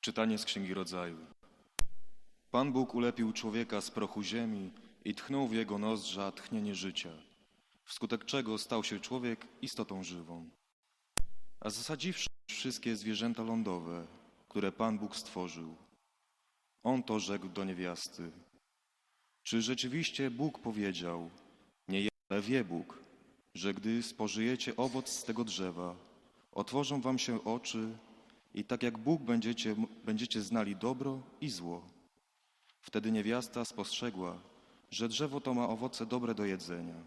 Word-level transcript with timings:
Czytanie 0.00 0.38
z 0.38 0.44
Księgi 0.44 0.74
Rodzaju. 0.74 1.16
Pan 2.50 2.72
Bóg 2.72 2.94
ulepił 2.94 3.32
człowieka 3.32 3.80
z 3.80 3.90
prochu 3.90 4.22
ziemi 4.22 4.70
i 5.04 5.14
tchnął 5.14 5.48
w 5.48 5.54
jego 5.54 5.78
nozdrza 5.78 6.32
tchnienie 6.32 6.74
życia, 6.74 7.10
wskutek 7.84 8.24
czego 8.24 8.58
stał 8.58 8.84
się 8.84 9.00
człowiek 9.00 9.46
istotą 9.62 10.04
żywą. 10.04 10.50
A 11.60 11.70
zasadziwszy 11.70 12.28
wszystkie 12.50 12.96
zwierzęta 12.96 13.42
lądowe, 13.42 14.06
które 14.48 14.72
Pan 14.72 14.98
Bóg 14.98 15.16
stworzył, 15.16 15.76
on 16.82 17.02
to 17.02 17.18
rzekł 17.18 17.48
do 17.48 17.64
niewiasty. 17.64 18.30
Czy 19.42 19.62
rzeczywiście 19.62 20.30
Bóg 20.30 20.58
powiedział, 20.58 21.30
nie 21.88 22.00
je, 22.00 22.08
ale 22.30 22.40
wie 22.40 22.64
Bóg, 22.64 22.98
że 23.54 23.74
gdy 23.74 24.02
spożyjecie 24.02 24.76
owoc 24.76 25.08
z 25.08 25.24
tego 25.24 25.44
drzewa, 25.44 25.96
otworzą 26.52 27.00
wam 27.00 27.18
się 27.18 27.44
oczy 27.44 27.98
i 28.54 28.64
tak 28.64 28.82
jak 28.82 28.98
Bóg 28.98 29.22
będziecie, 29.22 29.76
będziecie 30.04 30.42
znali 30.42 30.76
dobro 30.76 31.22
i 31.40 31.50
zło. 31.50 31.82
Wtedy 32.80 33.12
niewiasta 33.12 33.64
spostrzegła, 33.64 34.38
że 34.90 35.08
drzewo 35.08 35.40
to 35.40 35.54
ma 35.54 35.68
owoce 35.68 36.06
dobre 36.06 36.34
do 36.34 36.44
jedzenia, 36.44 37.02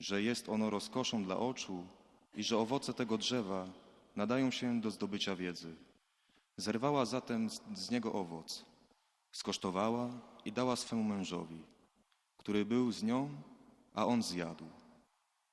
że 0.00 0.22
jest 0.22 0.48
ono 0.48 0.70
rozkoszą 0.70 1.24
dla 1.24 1.36
oczu 1.36 1.86
i 2.34 2.44
że 2.44 2.58
owoce 2.58 2.94
tego 2.94 3.18
drzewa 3.18 3.66
nadają 4.16 4.50
się 4.50 4.80
do 4.80 4.90
zdobycia 4.90 5.36
wiedzy. 5.36 5.74
Zerwała 6.56 7.04
zatem 7.04 7.50
z, 7.50 7.60
z 7.74 7.90
niego 7.90 8.12
owoc, 8.12 8.64
skosztowała 9.32 10.10
i 10.44 10.52
dała 10.52 10.76
swemu 10.76 11.04
mężowi, 11.04 11.58
który 12.36 12.64
był 12.64 12.92
z 12.92 13.02
nią, 13.02 13.28
a 13.94 14.06
on 14.06 14.22
zjadł. 14.22 14.64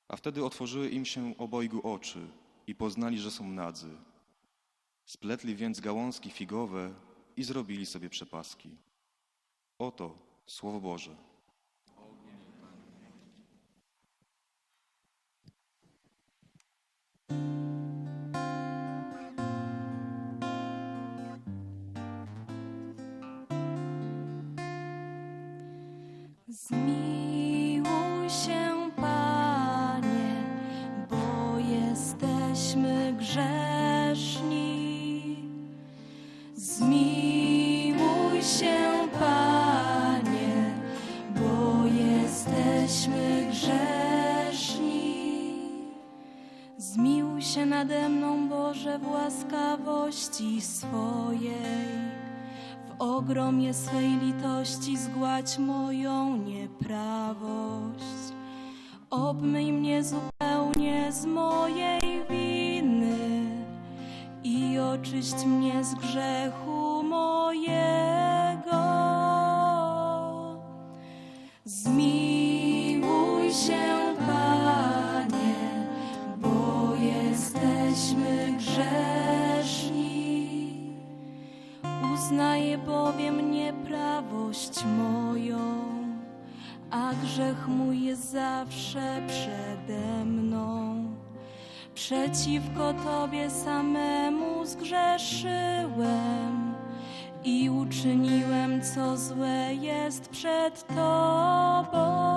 A 0.08 0.16
wtedy 0.16 0.44
otworzyły 0.44 0.88
im 0.88 1.04
się 1.04 1.34
obojgu 1.38 1.92
oczy 1.92 2.26
i 2.66 2.74
poznali, 2.74 3.18
że 3.18 3.30
są 3.30 3.50
nadzy. 3.50 3.90
Spletli 5.12 5.56
więc 5.56 5.80
gałązki 5.80 6.30
figowe 6.30 6.94
i 7.36 7.44
zrobili 7.44 7.86
sobie 7.86 8.10
przepaski. 8.10 8.76
Oto 9.78 10.14
Słowo 10.46 10.80
Boże. 10.80 11.16
Zmiłuj 26.48 28.30
się, 28.30 28.90
Panie, 28.96 30.44
bo 31.10 31.58
jesteśmy 31.58 33.16
grzeszni. 33.18 33.71
Nade 47.82 48.08
mną, 48.08 48.48
Boże, 48.48 48.98
w 48.98 49.10
łaskawości 49.10 50.60
swojej. 50.60 52.12
W 52.88 53.02
ogromie 53.02 53.74
swej 53.74 54.08
litości 54.08 54.96
zgładź 54.96 55.58
moją 55.58 56.36
nieprawość. 56.36 58.32
Obmyj 59.10 59.72
mnie 59.72 60.04
zupełnie 60.04 61.12
z 61.12 61.24
mojej 61.26 62.00
winy 62.30 63.16
i 64.44 64.78
oczyść 64.78 65.44
mnie 65.44 65.84
z 65.84 65.94
grzechu 65.94 67.02
mojego. 67.02 68.21
Grzeszni. 78.72 80.48
Uznaję 82.14 82.78
bowiem 82.78 83.50
nieprawość 83.50 84.84
moją, 84.84 85.58
a 86.90 87.12
grzech 87.22 87.68
mój 87.68 88.02
jest 88.02 88.30
zawsze 88.30 89.22
przede 89.28 90.24
mną. 90.24 91.04
Przeciwko 91.94 92.94
Tobie 92.94 93.50
samemu 93.50 94.66
zgrzeszyłem 94.66 96.74
i 97.44 97.70
uczyniłem, 97.70 98.82
co 98.82 99.16
złe 99.16 99.74
jest 99.74 100.28
przed 100.28 100.86
Tobą. 100.86 102.32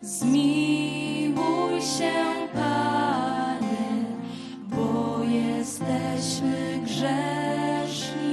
Zmiłuj 0.00 1.80
się, 1.98 2.12
Panie, 2.54 3.37
jesteśmy 5.88 6.78
grzeszni. 6.84 8.28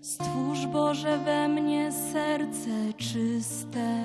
Stwórz 0.00 0.66
Boże 0.66 1.18
we 1.18 1.48
mnie 1.48 1.92
serce 1.92 2.92
czyste 2.96 4.00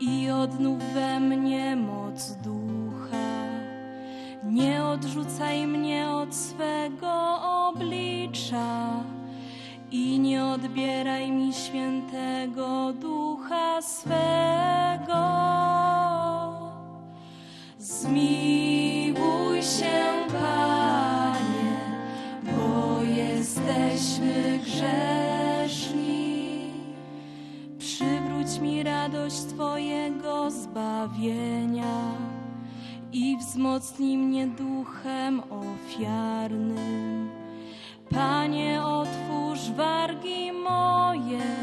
i 0.00 0.30
odnów 0.30 0.78
we 0.94 1.20
mnie 1.20 1.76
moc 1.76 2.32
ducha. 2.32 3.42
Nie 4.44 4.84
odrzucaj 4.84 5.66
mnie 5.66 6.08
od 6.08 6.34
swego 6.34 7.38
oblicza 7.68 9.04
i 9.90 10.18
nie 10.18 10.44
odbieraj 10.44 11.30
mi 11.30 11.52
świętego 11.52 12.92
ducha 12.92 13.82
swego. 13.82 15.32
Zmiłuj 18.02 19.62
się, 19.62 20.02
Panie, 20.32 21.76
bo 22.42 23.02
jesteśmy 23.02 24.58
grzeszni. 24.58 26.10
Przywróć 27.78 28.60
mi 28.60 28.82
radość 28.82 29.36
Twojego 29.36 30.50
zbawienia 30.50 32.14
i 33.12 33.36
wzmocnij 33.36 34.16
mnie 34.16 34.46
duchem 34.46 35.42
ofiarnym. 35.50 37.30
Panie, 38.10 38.82
otwórz 38.84 39.70
wargi 39.76 40.52
moje, 40.52 41.56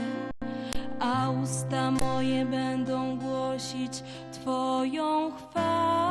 a 0.99 1.29
usta 1.43 1.91
moje 1.91 2.45
będą 2.45 3.17
głosić 3.17 4.03
Twoją 4.31 5.31
chwałę. 5.31 6.08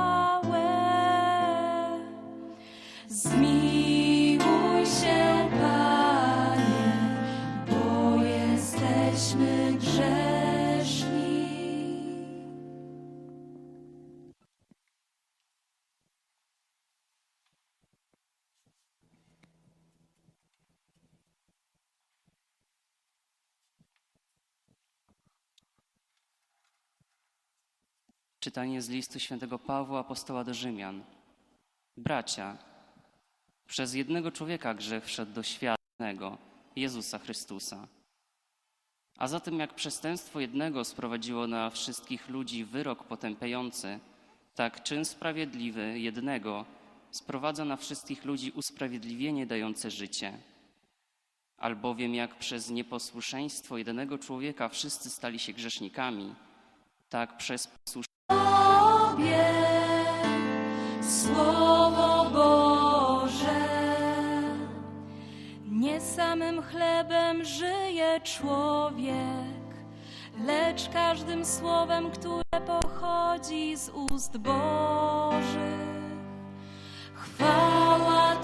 Czytanie 28.48 28.82
z 28.82 28.88
listu 28.88 29.20
świętego 29.20 29.58
Pawła 29.58 30.00
apostoła 30.00 30.44
do 30.44 30.54
Rzymian. 30.54 31.04
Bracia, 31.96 32.58
przez 33.66 33.94
jednego 33.94 34.32
człowieka 34.32 34.74
grzech 34.74 35.04
wszedł 35.04 35.32
do 35.32 35.42
światnego, 35.42 36.38
Jezusa 36.76 37.18
Chrystusa. 37.18 37.88
A 39.18 39.28
zatem 39.28 39.58
jak 39.58 39.74
przestępstwo 39.74 40.40
jednego 40.40 40.84
sprowadziło 40.84 41.46
na 41.46 41.70
wszystkich 41.70 42.28
ludzi 42.28 42.64
wyrok 42.64 43.04
potępiający, 43.04 43.98
tak 44.54 44.82
czyn 44.82 45.04
sprawiedliwy 45.04 45.98
jednego 45.98 46.64
sprowadza 47.10 47.64
na 47.64 47.76
wszystkich 47.76 48.24
ludzi 48.24 48.50
usprawiedliwienie 48.50 49.46
dające 49.46 49.90
życie. 49.90 50.38
Albowiem 51.56 52.14
jak 52.14 52.38
przez 52.38 52.70
nieposłuszeństwo 52.70 53.78
jednego 53.78 54.18
człowieka 54.18 54.68
wszyscy 54.68 55.10
stali 55.10 55.38
się 55.38 55.52
grzesznikami, 55.52 56.34
tak 57.08 57.36
przez 57.36 57.66
posłuszeństwo 57.66 58.07
chlebem 66.70 67.44
żyje 67.44 68.20
człowiek, 68.20 69.68
lecz 70.46 70.88
każdym 70.88 71.44
słowem, 71.44 72.10
które 72.10 72.60
pochodzi 72.66 73.76
z 73.76 73.88
ust 73.88 74.36
Bożych. 74.36 75.88
Chwała 77.14 78.36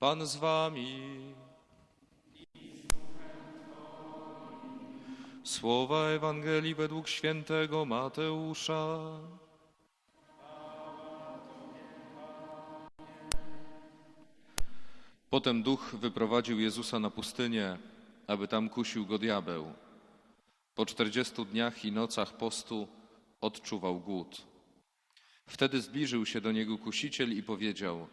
Pan 0.00 0.26
z 0.26 0.36
wami. 0.36 1.34
Słowa 5.44 6.08
Ewangelii 6.08 6.74
według 6.74 7.08
świętego 7.08 7.84
Mateusza. 7.84 8.98
Potem 15.30 15.62
duch 15.62 15.94
wyprowadził 15.94 16.60
Jezusa 16.60 16.98
na 16.98 17.10
pustynię, 17.10 17.78
aby 18.26 18.48
tam 18.48 18.68
kusił 18.68 19.06
go 19.06 19.18
diabeł. 19.18 19.72
Po 20.74 20.86
czterdziestu 20.86 21.44
dniach 21.44 21.84
i 21.84 21.92
nocach 21.92 22.36
postu 22.36 22.88
odczuwał 23.40 24.00
głód. 24.00 24.46
Wtedy 25.46 25.80
zbliżył 25.80 26.26
się 26.26 26.40
do 26.40 26.52
niego 26.52 26.78
kusiciel 26.78 27.36
i 27.36 27.42
powiedział: 27.42 28.08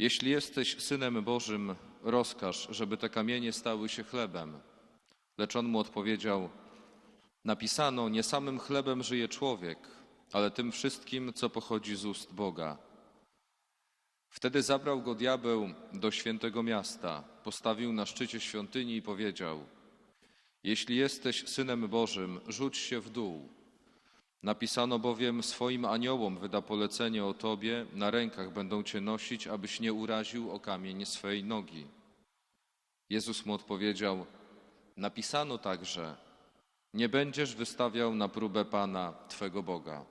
Jeśli 0.00 0.30
jesteś 0.30 0.76
synem 0.78 1.24
Bożym, 1.24 1.74
rozkaż, 2.02 2.68
żeby 2.70 2.96
te 2.96 3.08
kamienie 3.08 3.52
stały 3.52 3.88
się 3.88 4.04
chlebem. 4.04 4.58
Lecz 5.38 5.56
on 5.56 5.66
mu 5.66 5.78
odpowiedział: 5.78 6.50
Napisano: 7.44 8.08
Nie 8.08 8.22
samym 8.22 8.58
chlebem 8.58 9.02
żyje 9.02 9.28
człowiek, 9.28 9.78
ale 10.32 10.50
tym 10.50 10.72
wszystkim, 10.72 11.32
co 11.32 11.50
pochodzi 11.50 11.96
z 11.96 12.04
ust 12.04 12.32
Boga. 12.34 12.78
Wtedy 14.28 14.62
zabrał 14.62 15.02
go 15.02 15.14
diabeł 15.14 15.68
do 15.92 16.10
świętego 16.10 16.62
miasta, 16.62 17.24
postawił 17.44 17.92
na 17.92 18.06
szczycie 18.06 18.40
świątyni 18.40 18.96
i 18.96 19.02
powiedział: 19.02 19.64
Jeśli 20.62 20.96
jesteś 20.96 21.48
synem 21.48 21.88
Bożym, 21.88 22.40
rzuć 22.48 22.76
się 22.76 23.00
w 23.00 23.10
dół. 23.10 23.59
Napisano 24.42 24.98
bowiem 24.98 25.42
swoim 25.42 25.84
aniołom 25.84 26.38
wyda 26.38 26.62
polecenie 26.62 27.24
o 27.24 27.34
tobie, 27.34 27.86
na 27.92 28.10
rękach 28.10 28.52
będą 28.52 28.82
cię 28.82 29.00
nosić, 29.00 29.46
abyś 29.46 29.80
nie 29.80 29.92
uraził 29.92 30.50
o 30.50 30.60
kamień 30.60 31.06
swej 31.06 31.44
nogi. 31.44 31.86
Jezus 33.10 33.46
mu 33.46 33.54
odpowiedział: 33.54 34.26
Napisano 34.96 35.58
także: 35.58 36.16
Nie 36.94 37.08
będziesz 37.08 37.54
wystawiał 37.54 38.14
na 38.14 38.28
próbę 38.28 38.64
Pana, 38.64 39.12
twego 39.28 39.62
Boga. 39.62 40.04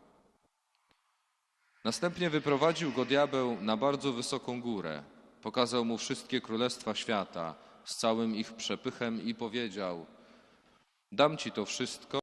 Następnie 1.84 2.30
wyprowadził 2.30 2.92
go 2.92 3.06
diabeł 3.06 3.62
na 3.62 3.78
bardzo 3.78 4.14
wysoką 4.14 4.62
górę, 4.62 5.04
pokazał 5.42 5.86
mu 5.86 5.98
wszystkie 5.98 6.42
królestwa 6.42 6.96
świata 6.96 7.56
z 7.86 7.96
całym 7.96 8.36
ich 8.36 8.54
przepychem 8.54 9.24
i 9.24 9.36
powiedział: 9.36 10.06
Dam 11.12 11.38
ci 11.38 11.52
to 11.52 11.66
wszystko. 11.66 12.20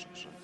Wasze 0.00 0.08
grzechy. 0.08 0.40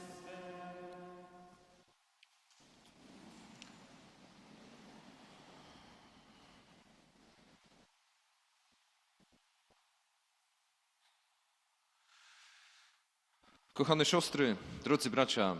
Kochane 13.76 14.04
siostry, 14.04 14.56
drodzy 14.84 15.10
bracia, 15.10 15.56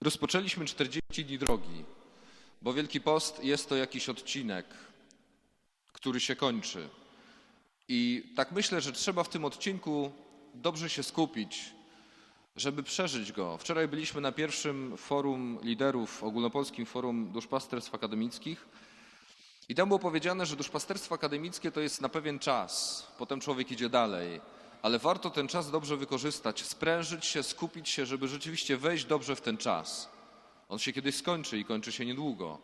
rozpoczęliśmy 0.00 0.64
40 0.64 1.24
dni 1.24 1.38
drogi, 1.38 1.84
bo 2.62 2.72
Wielki 2.72 3.00
Post 3.00 3.44
jest 3.44 3.68
to 3.68 3.76
jakiś 3.76 4.08
odcinek, 4.08 4.66
który 5.92 6.20
się 6.20 6.36
kończy. 6.36 6.88
I 7.88 8.32
tak 8.36 8.52
myślę, 8.52 8.80
że 8.80 8.92
trzeba 8.92 9.24
w 9.24 9.28
tym 9.28 9.44
odcinku 9.44 10.12
dobrze 10.54 10.90
się 10.90 11.02
skupić, 11.02 11.74
żeby 12.56 12.82
przeżyć 12.82 13.32
go. 13.32 13.58
Wczoraj 13.58 13.88
byliśmy 13.88 14.20
na 14.20 14.32
pierwszym 14.32 14.96
forum 14.96 15.58
liderów, 15.62 16.24
ogólnopolskim 16.24 16.86
forum 16.86 17.32
duszpasterstw 17.32 17.94
akademickich 17.94 18.66
i 19.68 19.74
tam 19.74 19.88
było 19.88 19.98
powiedziane, 19.98 20.46
że 20.46 20.56
duszpasterstwo 20.56 21.14
akademickie 21.14 21.72
to 21.72 21.80
jest 21.80 22.00
na 22.00 22.08
pewien 22.08 22.38
czas, 22.38 23.06
potem 23.18 23.40
człowiek 23.40 23.72
idzie 23.72 23.88
dalej, 23.88 24.40
ale 24.82 24.98
warto 24.98 25.30
ten 25.30 25.48
czas 25.48 25.70
dobrze 25.70 25.96
wykorzystać, 25.96 26.64
sprężyć 26.64 27.24
się, 27.24 27.42
skupić 27.42 27.88
się, 27.88 28.06
żeby 28.06 28.28
rzeczywiście 28.28 28.76
wejść 28.76 29.04
dobrze 29.04 29.36
w 29.36 29.40
ten 29.40 29.56
czas. 29.56 30.10
On 30.68 30.78
się 30.78 30.92
kiedyś 30.92 31.16
skończy 31.16 31.58
i 31.58 31.64
kończy 31.64 31.92
się 31.92 32.06
niedługo. 32.06 32.58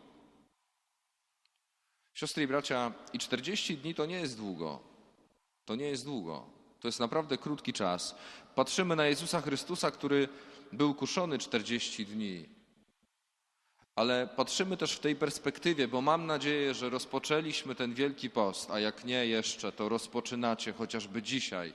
Siostry 2.15 2.43
i 2.43 2.47
bracia, 2.47 2.93
i 3.13 3.19
40 3.19 3.77
dni 3.77 3.95
to 3.95 4.07
nie 4.07 4.21
jest 4.21 4.37
długo. 4.37 4.81
To 5.65 5.77
nie 5.77 5.87
jest 5.87 6.05
długo. 6.05 6.47
To 6.81 6.89
jest 6.89 7.01
naprawdę 7.01 7.39
krótki 7.39 7.73
czas. 7.73 8.15
Patrzymy 8.55 8.97
na 8.97 9.07
Jezusa 9.07 9.41
Chrystusa, 9.41 9.91
który 9.91 10.29
był 10.73 10.95
kuszony 10.95 11.39
40 11.39 12.07
dni. 12.07 12.49
Ale 13.97 14.29
patrzymy 14.37 14.77
też 14.77 14.93
w 14.93 15.01
tej 15.01 15.17
perspektywie, 15.17 15.89
bo 15.89 16.01
mam 16.01 16.27
nadzieję, 16.27 16.75
że 16.75 16.91
rozpoczęliśmy 16.91 17.75
ten 17.75 17.95
wielki 17.95 18.31
post, 18.31 18.71
a 18.71 18.81
jak 18.81 19.05
nie 19.05 19.27
jeszcze, 19.27 19.73
to 19.73 19.89
rozpoczynacie 19.89 20.73
chociażby 20.73 21.23
dzisiaj 21.23 21.73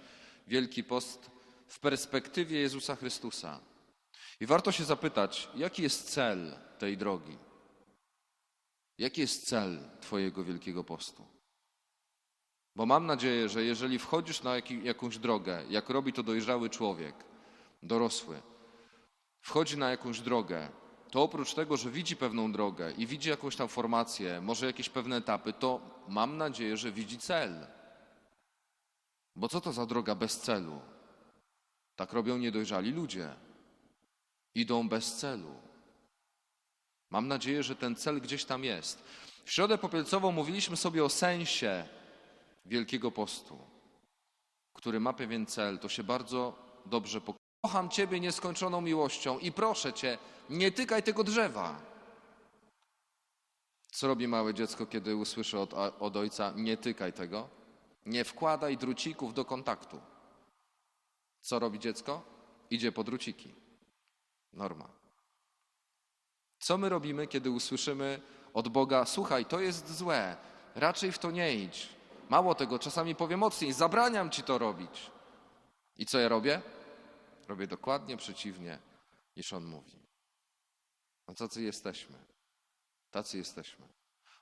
wielki 0.49 0.83
post 0.83 1.31
w 1.67 1.79
perspektywie 1.79 2.59
Jezusa 2.59 2.95
Chrystusa. 2.95 3.59
I 4.39 4.45
warto 4.45 4.71
się 4.71 4.83
zapytać, 4.83 5.49
jaki 5.55 5.83
jest 5.83 6.11
cel 6.11 6.55
tej 6.79 6.97
drogi? 6.97 7.37
Jaki 8.97 9.21
jest 9.21 9.47
cel 9.47 9.79
Twojego 10.01 10.43
wielkiego 10.43 10.83
postu? 10.83 11.25
Bo 12.75 12.85
mam 12.85 13.05
nadzieję, 13.05 13.49
że 13.49 13.63
jeżeli 13.63 13.99
wchodzisz 13.99 14.43
na 14.43 14.55
jakąś 14.83 15.17
drogę, 15.17 15.63
jak 15.69 15.89
robi 15.89 16.13
to 16.13 16.23
dojrzały 16.23 16.69
człowiek, 16.69 17.15
dorosły, 17.83 18.41
wchodzi 19.41 19.77
na 19.77 19.89
jakąś 19.89 20.19
drogę, 20.19 20.69
to 21.11 21.23
oprócz 21.23 21.53
tego, 21.53 21.77
że 21.77 21.91
widzi 21.91 22.15
pewną 22.15 22.51
drogę 22.51 22.91
i 22.91 23.07
widzi 23.07 23.29
jakąś 23.29 23.55
tam 23.55 23.67
formację, 23.67 24.41
może 24.41 24.65
jakieś 24.65 24.89
pewne 24.89 25.15
etapy, 25.15 25.53
to 25.53 25.81
mam 26.07 26.37
nadzieję, 26.37 26.77
że 26.77 26.91
widzi 26.91 27.17
cel. 27.17 27.67
Bo 29.35 29.49
co 29.49 29.61
to 29.61 29.73
za 29.73 29.85
droga 29.85 30.15
bez 30.15 30.39
celu? 30.39 30.81
Tak 31.95 32.13
robią 32.13 32.37
niedojrzali 32.37 32.91
ludzie. 32.91 33.35
Idą 34.55 34.89
bez 34.89 35.15
celu. 35.15 35.55
Mam 37.09 37.27
nadzieję, 37.27 37.63
że 37.63 37.75
ten 37.75 37.95
cel 37.95 38.21
gdzieś 38.21 38.45
tam 38.45 38.63
jest. 38.63 39.03
W 39.45 39.51
środę 39.51 39.77
popielcową 39.77 40.31
mówiliśmy 40.31 40.77
sobie 40.77 41.03
o 41.03 41.09
sensie 41.09 41.87
Wielkiego 42.65 43.11
Postu, 43.11 43.57
który 44.73 44.99
ma 44.99 45.13
pewien 45.13 45.45
cel. 45.45 45.79
To 45.79 45.89
się 45.89 46.03
bardzo 46.03 46.53
dobrze 46.85 47.21
pokazuje. 47.21 47.39
Kocham 47.61 47.89
Ciebie 47.89 48.19
nieskończoną 48.19 48.81
miłością 48.81 49.39
i 49.39 49.51
proszę 49.51 49.93
Cię, 49.93 50.17
nie 50.49 50.71
tykaj 50.71 51.03
tego 51.03 51.23
drzewa. 51.23 51.81
Co 53.91 54.07
robi 54.07 54.27
małe 54.27 54.53
dziecko, 54.53 54.85
kiedy 54.85 55.15
usłyszy 55.15 55.59
od, 55.59 55.73
od 55.99 56.17
ojca, 56.17 56.53
nie 56.55 56.77
tykaj 56.77 57.13
tego? 57.13 57.58
Nie 58.09 58.23
wkładaj 58.23 58.77
drucików 58.77 59.33
do 59.33 59.45
kontaktu. 59.45 60.01
Co 61.41 61.59
robi 61.59 61.79
dziecko? 61.79 62.23
Idzie 62.69 62.91
po 62.91 63.03
druciki. 63.03 63.55
Norma. 64.53 64.89
Co 66.59 66.77
my 66.77 66.89
robimy, 66.89 67.27
kiedy 67.27 67.51
usłyszymy 67.51 68.21
od 68.53 68.67
Boga: 68.67 69.05
Słuchaj, 69.05 69.45
to 69.45 69.59
jest 69.59 69.97
złe, 69.97 70.37
raczej 70.75 71.11
w 71.11 71.19
to 71.19 71.31
nie 71.31 71.55
idź. 71.55 71.89
Mało 72.29 72.55
tego, 72.55 72.79
czasami 72.79 73.15
powiem 73.15 73.39
mocniej: 73.39 73.73
Zabraniam 73.73 74.29
ci 74.29 74.43
to 74.43 74.57
robić. 74.57 75.11
I 75.95 76.05
co 76.05 76.19
ja 76.19 76.29
robię? 76.29 76.61
Robię 77.47 77.67
dokładnie 77.67 78.17
przeciwnie, 78.17 78.79
niż 79.37 79.53
on 79.53 79.65
mówi. 79.65 79.99
No 81.27 81.33
tacy 81.33 81.61
jesteśmy. 81.61 82.17
Tacy 83.11 83.37
jesteśmy. 83.37 83.98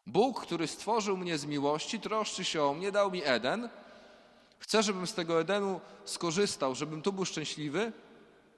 Bóg, 0.07 0.41
który 0.41 0.67
stworzył 0.67 1.17
mnie 1.17 1.37
z 1.37 1.45
miłości, 1.45 1.99
troszczy 1.99 2.45
się 2.45 2.63
o 2.63 2.73
mnie, 2.73 2.91
dał 2.91 3.11
mi 3.11 3.21
Eden. 3.23 3.69
Chce, 4.59 4.83
żebym 4.83 5.07
z 5.07 5.13
tego 5.13 5.41
Edenu 5.41 5.81
skorzystał, 6.05 6.75
żebym 6.75 7.01
tu 7.01 7.13
był 7.13 7.25
szczęśliwy. 7.25 7.91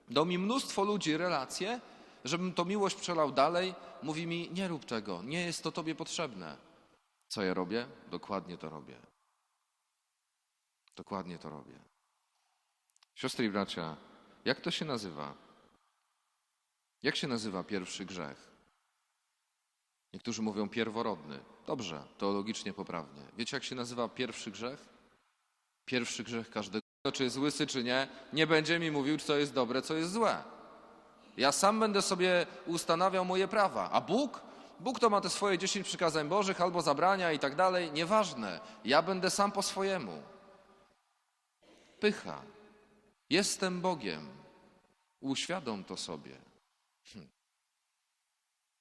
Dał 0.10 0.26
mi 0.26 0.38
mnóstwo 0.38 0.84
ludzi, 0.84 1.18
relacje, 1.18 1.80
żebym 2.26 2.54
to 2.54 2.66
miłość 2.66 2.96
przelał 2.96 3.32
dalej. 3.32 3.76
Mówi 4.04 4.28
mi, 4.28 4.50
nie 4.52 4.68
rób 4.68 4.86
tego, 4.86 5.24
nie 5.24 5.46
jest 5.46 5.64
to 5.64 5.72
tobie 5.72 5.96
potrzebne. 5.96 6.58
Co 7.28 7.42
ja 7.44 7.54
robię? 7.54 7.88
Dokładnie 8.12 8.58
to 8.58 8.70
robię. 8.70 8.98
Dokładnie 10.96 11.38
to 11.38 11.50
robię. 11.50 11.80
Siostry 13.16 13.46
i 13.46 13.50
bracia, 13.50 13.98
jak 14.46 14.62
to 14.62 14.72
się 14.72 14.86
nazywa? 14.86 15.34
Jak 17.04 17.16
się 17.16 17.28
nazywa 17.28 17.64
pierwszy 17.64 18.06
grzech? 18.06 18.50
Niektórzy 20.14 20.42
mówią 20.42 20.70
pierworodny. 20.70 21.40
Dobrze, 21.68 22.04
teologicznie 22.18 22.74
poprawnie. 22.74 23.22
Wiecie, 23.38 23.58
jak 23.58 23.64
się 23.64 23.76
nazywa 23.76 24.10
pierwszy 24.10 24.52
grzech? 24.52 24.86
Pierwszy 25.86 26.24
grzech 26.24 26.50
każdego, 26.50 26.84
czy 27.14 27.24
jest 27.24 27.38
łysy, 27.38 27.68
czy 27.68 27.84
nie, 27.84 28.08
nie 28.34 28.48
będzie 28.48 28.80
mi 28.80 28.92
mówił, 28.92 29.18
co 29.18 29.38
jest 29.38 29.54
dobre, 29.54 29.82
co 29.82 29.94
jest 29.94 30.12
złe. 30.12 30.44
Ja 31.38 31.52
sam 31.52 31.80
będę 31.80 32.02
sobie 32.02 32.46
ustanawiał 32.66 33.26
moje 33.26 33.48
prawa. 33.48 33.90
A 33.92 34.02
Bóg? 34.02 34.42
Bóg 34.80 35.00
to 35.00 35.10
ma 35.10 35.22
te 35.22 35.30
swoje 35.30 35.58
dziesięć 35.58 35.88
przykazań 35.88 36.30
Bożych 36.30 36.62
albo 36.62 36.82
zabrania 36.82 37.32
i 37.32 37.40
tak 37.40 37.56
dalej. 37.56 37.92
Nieważne. 37.92 38.60
Ja 38.86 39.02
będę 39.02 39.30
sam 39.30 39.52
po 39.52 39.64
swojemu. 39.64 40.22
Pycha. 42.00 42.42
Jestem 43.30 43.82
Bogiem. 43.82 44.30
Uświadom 45.20 45.84
to 45.84 45.98
sobie. 45.98 46.38
Hm. 47.14 47.28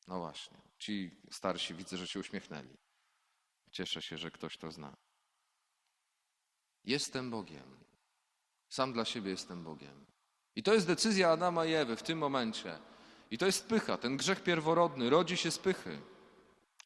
No 0.08 0.18
właśnie. 0.18 0.67
Ci 0.78 1.10
starsi 1.30 1.74
widzę, 1.74 1.96
że 1.96 2.06
się 2.06 2.20
uśmiechnęli. 2.20 2.76
Cieszę 3.70 4.02
się, 4.02 4.18
że 4.18 4.30
ktoś 4.30 4.56
to 4.56 4.70
zna. 4.70 4.96
Jestem 6.84 7.30
Bogiem. 7.30 7.84
Sam 8.68 8.92
dla 8.92 9.04
siebie 9.04 9.30
jestem 9.30 9.64
Bogiem. 9.64 10.06
I 10.56 10.62
to 10.62 10.74
jest 10.74 10.86
decyzja 10.86 11.30
Adama 11.30 11.64
i 11.64 11.72
Ewy 11.74 11.96
w 11.96 12.02
tym 12.02 12.18
momencie. 12.18 12.78
I 13.30 13.38
to 13.38 13.46
jest 13.46 13.68
pycha. 13.68 13.96
Ten 13.98 14.16
grzech 14.16 14.42
pierworodny 14.42 15.10
rodzi 15.10 15.36
się 15.36 15.50
z 15.50 15.58
pychy. 15.58 16.00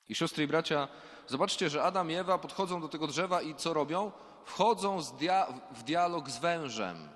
I 0.09 0.15
siostry 0.15 0.45
i 0.45 0.47
bracia, 0.47 0.89
zobaczcie, 1.27 1.71
że 1.71 1.83
Adam 1.83 2.11
i 2.11 2.15
Ewa 2.15 2.39
podchodzą 2.39 2.81
do 2.81 2.89
tego 2.89 3.07
drzewa 3.07 3.43
i 3.43 3.55
co 3.55 3.75
robią? 3.75 4.13
Wchodzą 4.45 4.99
dia- 5.01 5.61
w 5.75 5.83
dialog 5.83 6.31
z 6.31 6.39
wężem. 6.39 7.09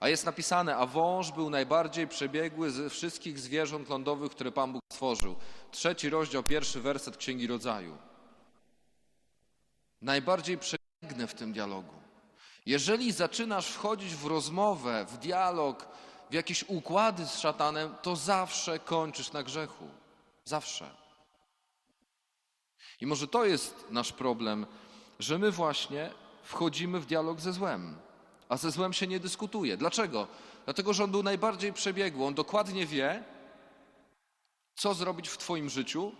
A 0.00 0.08
jest 0.08 0.26
napisane, 0.26 0.76
a 0.76 0.86
wąż 0.86 1.32
był 1.32 1.50
najbardziej 1.50 2.08
przebiegły 2.08 2.70
ze 2.70 2.90
wszystkich 2.90 3.38
zwierząt 3.38 3.88
lądowych, 3.88 4.30
które 4.30 4.52
Pan 4.52 4.72
Bóg 4.72 4.82
stworzył. 4.92 5.36
Trzeci 5.74 6.10
rozdział, 6.10 6.42
pierwszy 6.42 6.80
werset 6.80 7.16
Księgi 7.16 7.46
Rodzaju. 7.46 7.96
Najbardziej 10.02 10.58
przebiegny 10.58 11.26
w 11.26 11.34
tym 11.34 11.52
dialogu. 11.52 11.94
Jeżeli 12.66 13.12
zaczynasz 13.12 13.66
wchodzić 13.66 14.14
w 14.14 14.26
rozmowę, 14.26 15.06
w 15.08 15.18
dialog, 15.18 15.88
w 16.30 16.34
jakieś 16.34 16.64
układy 16.68 17.26
z 17.26 17.38
szatanem, 17.38 17.94
to 18.02 18.16
zawsze 18.16 18.78
kończysz 18.78 19.32
na 19.32 19.42
grzechu. 19.42 19.88
Zawsze. 20.44 20.90
I 23.00 23.06
może 23.06 23.28
to 23.28 23.44
jest 23.44 23.86
nasz 23.90 24.12
problem, 24.12 24.66
że 25.18 25.38
my 25.38 25.50
właśnie 25.50 26.10
wchodzimy 26.42 27.00
w 27.00 27.06
dialog 27.06 27.40
ze 27.40 27.52
złem, 27.52 27.96
a 28.48 28.56
ze 28.56 28.70
złem 28.70 28.92
się 28.92 29.06
nie 29.06 29.20
dyskutuje. 29.20 29.76
Dlaczego? 29.76 30.28
Dlatego, 30.64 30.92
że 30.92 31.04
on 31.04 31.10
był 31.10 31.22
najbardziej 31.22 31.72
przebiegły. 31.72 32.26
On 32.26 32.34
dokładnie 32.34 32.86
wie, 32.86 33.24
co 34.74 34.94
zrobić 34.94 35.28
w 35.28 35.38
Twoim 35.38 35.70
życiu, 35.70 36.12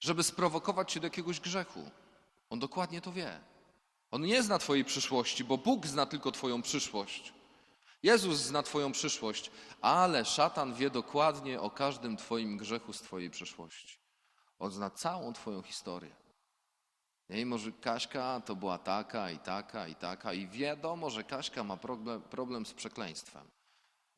żeby 0.00 0.22
sprowokować 0.22 0.92
Cię 0.92 1.00
do 1.00 1.06
jakiegoś 1.06 1.40
grzechu. 1.40 1.90
On 2.50 2.58
dokładnie 2.58 3.00
to 3.00 3.12
wie. 3.12 3.40
On 4.10 4.22
nie 4.22 4.42
zna 4.42 4.58
Twojej 4.58 4.84
przyszłości, 4.84 5.44
bo 5.44 5.58
Bóg 5.58 5.86
zna 5.86 6.06
tylko 6.06 6.32
Twoją 6.32 6.62
przyszłość. 6.62 7.32
Jezus 8.02 8.38
zna 8.38 8.62
Twoją 8.62 8.92
przyszłość, 8.92 9.50
ale 9.80 10.24
szatan 10.24 10.74
wie 10.74 10.90
dokładnie 10.90 11.60
o 11.60 11.70
każdym 11.70 12.16
Twoim 12.16 12.56
grzechu 12.56 12.92
z 12.92 13.00
Twojej 13.00 13.30
przeszłości. 13.30 13.98
On 14.58 14.70
zna 14.70 14.90
całą 14.90 15.32
Twoją 15.32 15.62
historię. 15.62 16.16
I 17.28 17.46
może 17.46 17.72
Kaśka 17.72 18.40
to 18.40 18.56
była 18.56 18.78
taka 18.78 19.30
i 19.30 19.38
taka 19.38 19.88
i 19.88 19.94
taka, 19.94 20.32
i 20.32 20.48
wiadomo, 20.48 21.10
że 21.10 21.24
Kaśka 21.24 21.64
ma 21.64 21.76
problem, 21.76 22.22
problem 22.22 22.66
z 22.66 22.74
przekleństwem. 22.74 23.50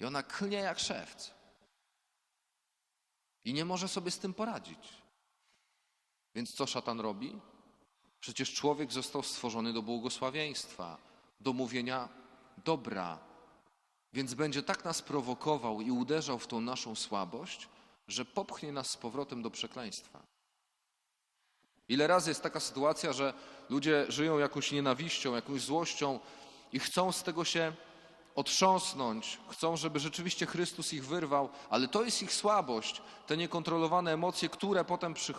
I 0.01 0.05
ona 0.05 0.23
klnie 0.23 0.57
jak 0.59 0.79
szewc. 0.79 1.40
I 3.45 3.55
nie 3.55 3.65
może 3.65 3.89
sobie 3.89 4.11
z 4.11 4.19
tym 4.19 4.35
poradzić. 4.35 4.89
Więc 6.35 6.55
co 6.55 6.67
szatan 6.67 7.01
robi? 7.01 7.41
Przecież 8.21 8.55
człowiek 8.55 8.93
został 8.93 9.23
stworzony 9.23 9.73
do 9.73 9.83
błogosławieństwa, 9.83 10.99
do 11.41 11.53
mówienia 11.53 12.09
dobra. 12.65 13.19
Więc 14.13 14.35
będzie 14.35 14.63
tak 14.63 14.85
nas 14.85 15.03
prowokował 15.03 15.81
i 15.81 15.91
uderzał 15.91 16.39
w 16.39 16.47
tą 16.47 16.61
naszą 16.61 16.95
słabość, 16.95 17.69
że 18.09 18.25
popchnie 18.25 18.73
nas 18.73 18.91
z 18.91 18.97
powrotem 18.97 19.43
do 19.43 19.51
przekleństwa. 19.51 20.23
Ile 21.89 22.07
razy 22.07 22.31
jest 22.31 22.43
taka 22.43 22.61
sytuacja, 22.61 23.13
że 23.13 23.35
ludzie 23.69 24.07
żyją 24.09 24.39
jakąś 24.39 24.73
nienawiścią, 24.73 25.35
jakąś 25.35 25.61
złością 25.61 26.21
i 26.73 26.79
chcą 26.79 27.13
z 27.13 27.23
tego 27.23 27.45
się 27.45 27.73
otrząsnąć, 28.35 29.39
chcą, 29.49 29.77
żeby 29.77 30.01
rzeczywiście 30.01 30.47
Chrystus 30.47 30.93
ich 30.93 31.07
wyrwał, 31.07 31.49
ale 31.71 31.89
to 31.89 32.05
jest 32.05 32.23
ich 32.23 32.33
słabość, 32.33 33.03
te 33.27 33.37
niekontrolowane 33.37 34.13
emocje, 34.13 34.49
które 34.49 34.85
potem 34.85 35.15
przy, 35.15 35.35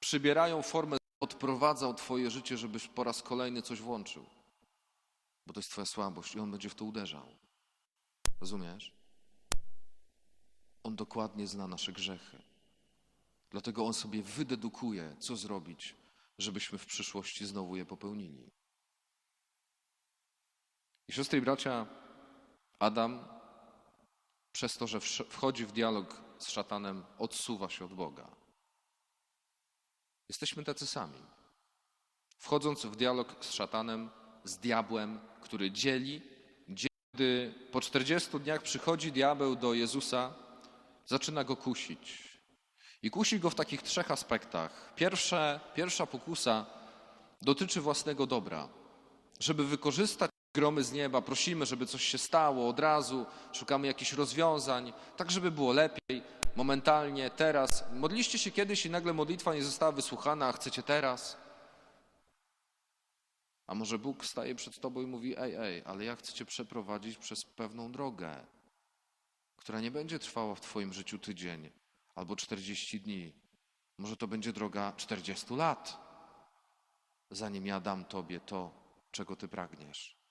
przybierają 0.00 0.62
formę 0.62 0.96
odprowadzał 1.20 1.94
Twoje 1.94 2.30
życie, 2.30 2.56
żebyś 2.56 2.88
po 2.88 3.04
raz 3.04 3.22
kolejny 3.22 3.62
coś 3.62 3.80
włączył. 3.80 4.24
Bo 5.46 5.52
to 5.52 5.60
jest 5.60 5.70
Twoja 5.70 5.86
słabość 5.86 6.34
i 6.34 6.40
on 6.40 6.50
będzie 6.50 6.68
w 6.68 6.74
to 6.74 6.84
uderzał. 6.84 7.26
Rozumiesz? 8.40 8.92
On 10.82 10.96
dokładnie 10.96 11.46
zna 11.46 11.66
nasze 11.66 11.92
grzechy. 11.92 12.42
Dlatego 13.50 13.86
on 13.86 13.94
sobie 13.94 14.22
wydedukuje, 14.22 15.16
co 15.18 15.36
zrobić, 15.36 15.96
żebyśmy 16.38 16.78
w 16.78 16.86
przyszłości 16.86 17.46
znowu 17.46 17.76
je 17.76 17.86
popełnili. 17.86 18.50
I 21.08 21.12
siostry 21.12 21.38
i 21.38 21.42
bracia, 21.42 21.86
Adam 22.82 23.24
przez 24.52 24.76
to, 24.76 24.86
że 24.86 25.00
wchodzi 25.28 25.66
w 25.66 25.72
dialog 25.72 26.20
z 26.38 26.48
szatanem, 26.48 27.04
odsuwa 27.18 27.68
się 27.68 27.84
od 27.84 27.94
Boga. 27.94 28.28
Jesteśmy 30.28 30.64
tacy 30.64 30.86
sami. 30.86 31.22
Wchodząc 32.38 32.86
w 32.86 32.96
dialog 32.96 33.44
z 33.44 33.52
szatanem, 33.52 34.10
z 34.44 34.58
diabłem, 34.58 35.20
który 35.40 35.70
dzieli, 35.70 36.22
gdy 37.14 37.54
po 37.72 37.80
40 37.80 38.40
dniach 38.40 38.62
przychodzi 38.62 39.12
diabeł 39.12 39.56
do 39.56 39.74
Jezusa, 39.74 40.34
zaczyna 41.06 41.44
go 41.44 41.56
kusić. 41.56 42.38
I 43.02 43.10
kusi 43.10 43.40
go 43.40 43.50
w 43.50 43.54
takich 43.54 43.82
trzech 43.82 44.10
aspektach. 44.10 44.94
Pierwsze, 44.94 45.60
pierwsza 45.74 46.06
pokusa 46.06 46.66
dotyczy 47.42 47.80
własnego 47.80 48.26
dobra. 48.26 48.68
Żeby 49.40 49.66
wykorzystać 49.66 50.31
gromy 50.54 50.84
z 50.84 50.92
nieba, 50.92 51.22
prosimy, 51.22 51.66
żeby 51.66 51.86
coś 51.86 52.04
się 52.04 52.18
stało 52.18 52.68
od 52.68 52.80
razu, 52.80 53.26
szukamy 53.52 53.86
jakichś 53.86 54.12
rozwiązań, 54.12 54.92
tak 55.16 55.30
żeby 55.30 55.50
było 55.50 55.72
lepiej, 55.72 56.22
momentalnie, 56.56 57.30
teraz. 57.30 57.84
Modliście 57.92 58.38
się 58.38 58.50
kiedyś 58.50 58.86
i 58.86 58.90
nagle 58.90 59.12
modlitwa 59.12 59.54
nie 59.54 59.62
została 59.62 59.92
wysłuchana, 59.92 60.46
a 60.46 60.52
chcecie 60.52 60.82
teraz? 60.82 61.36
A 63.66 63.74
może 63.74 63.98
Bóg 63.98 64.24
staje 64.24 64.54
przed 64.54 64.80
tobą 64.80 65.02
i 65.02 65.06
mówi: 65.06 65.34
Ej, 65.38 65.54
ej, 65.54 65.82
ale 65.86 66.04
ja 66.04 66.16
chcę 66.16 66.32
cię 66.32 66.44
przeprowadzić 66.44 67.18
przez 67.18 67.44
pewną 67.44 67.92
drogę, 67.92 68.46
która 69.56 69.80
nie 69.80 69.90
będzie 69.90 70.18
trwała 70.18 70.54
w 70.54 70.60
twoim 70.60 70.92
życiu 70.92 71.18
tydzień 71.18 71.70
albo 72.14 72.36
40 72.36 73.00
dni. 73.00 73.32
Może 73.98 74.16
to 74.16 74.28
będzie 74.28 74.52
droga 74.52 74.92
40 74.96 75.54
lat, 75.54 75.98
zanim 77.30 77.66
ja 77.66 77.80
dam 77.80 78.04
tobie 78.04 78.40
to, 78.40 78.70
czego 79.10 79.36
ty 79.36 79.48
pragniesz. 79.48 80.21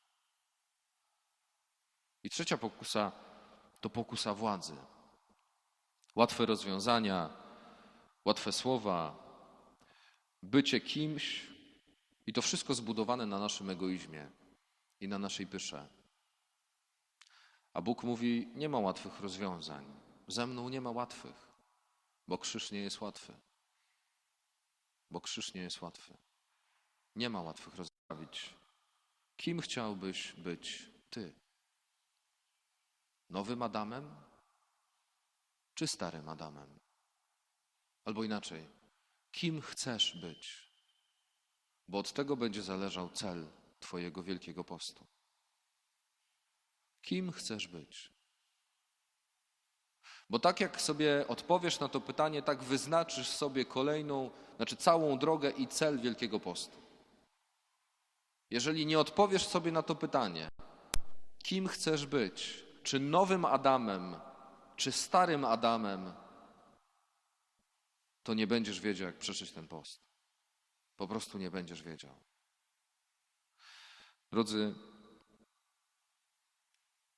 I 2.24 2.30
trzecia 2.30 2.58
pokusa 2.58 3.12
to 3.82 3.90
pokusa 3.90 4.34
władzy. 4.34 4.76
Łatwe 6.16 6.46
rozwiązania, 6.46 7.30
łatwe 8.26 8.52
słowa, 8.52 9.16
bycie 10.44 10.82
kimś 10.82 11.48
i 12.28 12.34
to 12.34 12.42
wszystko 12.42 12.74
zbudowane 12.74 13.26
na 13.26 13.40
naszym 13.40 13.70
egoizmie 13.70 14.30
i 15.00 15.08
na 15.08 15.20
naszej 15.20 15.48
pysze. 15.48 15.88
A 17.74 17.82
Bóg 17.82 18.04
mówi: 18.04 18.52
Nie 18.56 18.70
ma 18.70 18.80
łatwych 18.80 19.20
rozwiązań. 19.20 19.86
Ze 20.28 20.48
mną 20.48 20.70
nie 20.70 20.82
ma 20.82 20.92
łatwych, 20.92 21.48
bo 22.28 22.38
krzyż 22.38 22.72
nie 22.72 22.80
jest 22.80 23.02
łatwy. 23.02 23.34
Bo 25.12 25.22
krzyż 25.22 25.54
nie 25.54 25.62
jest 25.62 25.82
łatwy. 25.82 26.18
Nie 27.16 27.30
ma 27.30 27.42
łatwych 27.42 27.76
rozprawić. 27.76 28.54
Kim 29.38 29.62
chciałbyś 29.62 30.34
być 30.34 30.90
ty? 31.10 31.41
Nowym 33.32 33.62
Adamem 33.62 34.16
czy 35.74 35.88
starym 35.88 36.30
Adamem? 36.30 36.80
Albo 38.06 38.24
inaczej, 38.24 38.70
kim 39.32 39.62
chcesz 39.62 40.18
być? 40.22 40.72
Bo 41.88 41.98
od 42.00 42.14
tego 42.14 42.38
będzie 42.38 42.62
zależał 42.62 43.10
cel 43.10 43.48
Twojego 43.80 44.24
wielkiego 44.24 44.64
postu. 44.64 45.08
Kim 47.02 47.32
chcesz 47.32 47.68
być? 47.68 48.12
Bo 50.30 50.40
tak 50.40 50.60
jak 50.60 50.82
sobie 50.82 51.28
odpowiesz 51.28 51.80
na 51.80 51.88
to 51.90 52.02
pytanie, 52.02 52.42
tak 52.42 52.64
wyznaczysz 52.64 53.28
sobie 53.28 53.66
kolejną, 53.66 54.32
znaczy 54.56 54.76
całą 54.76 55.20
drogę 55.20 55.50
i 55.50 55.68
cel 55.68 56.00
Wielkiego 56.00 56.40
Postu. 56.40 56.78
Jeżeli 58.50 58.86
nie 58.86 59.00
odpowiesz 59.00 59.48
sobie 59.48 59.72
na 59.72 59.84
to 59.84 59.96
pytanie, 59.96 60.50
kim 61.44 61.68
chcesz 61.68 62.06
być, 62.06 62.71
czy 62.84 63.00
nowym 63.00 63.46
Adamem, 63.46 64.16
czy 64.76 64.92
starym 64.92 65.46
Adamem, 65.46 66.14
to 68.24 68.34
nie 68.34 68.48
będziesz 68.48 68.80
wiedział, 68.80 69.08
jak 69.08 69.18
przeżyć 69.18 69.52
ten 69.52 69.68
post. 69.68 70.02
Po 70.96 71.08
prostu 71.08 71.38
nie 71.38 71.52
będziesz 71.52 71.84
wiedział. 71.84 72.16
Drodzy, 74.32 74.76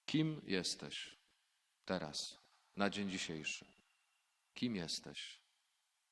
kim 0.06 0.42
jesteś 0.46 1.18
teraz, 1.86 2.38
na 2.76 2.90
dzień 2.90 3.10
dzisiejszy? 3.10 3.66
Kim 4.54 4.76
jesteś 4.76 5.40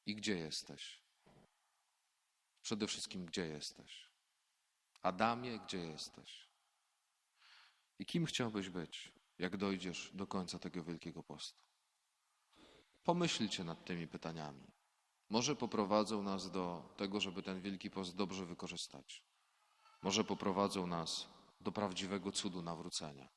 i 0.05 0.15
gdzie 0.15 0.37
jesteś? 0.37 1.01
Przede 2.61 2.87
wszystkim, 2.87 3.25
gdzie 3.25 3.47
jesteś? 3.47 4.11
Adamie, 5.01 5.59
gdzie 5.59 5.77
jesteś? 5.77 6.47
I 7.99 8.05
kim 8.05 8.25
chciałbyś 8.25 8.69
być, 8.69 9.11
jak 9.41 9.57
dojdziesz 9.57 10.11
do 10.13 10.27
końca 10.27 10.59
tego 10.59 10.83
wielkiego 10.83 11.23
postu? 11.23 11.63
Pomyślcie 13.03 13.63
nad 13.63 13.85
tymi 13.85 14.07
pytaniami. 14.07 14.67
Może 15.29 15.55
poprowadzą 15.55 16.23
nas 16.23 16.51
do 16.51 16.93
tego, 16.97 17.19
żeby 17.19 17.43
ten 17.43 17.61
Wielki 17.61 17.89
Post 17.89 18.15
dobrze 18.15 18.45
wykorzystać. 18.45 19.23
Może 20.01 20.23
poprowadzą 20.23 20.87
nas 20.87 21.27
do 21.61 21.71
prawdziwego 21.71 22.31
cudu 22.31 22.61
nawrócenia. 22.61 23.29